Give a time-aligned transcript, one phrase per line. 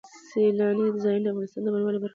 [0.29, 2.09] سیلانی ځایونه د افغانستان د بڼوالۍ برخه ده.